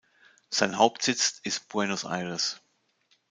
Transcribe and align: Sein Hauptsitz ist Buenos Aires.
Sein 0.49 0.79
Hauptsitz 0.79 1.39
ist 1.43 1.69
Buenos 1.69 2.05
Aires. 2.05 2.59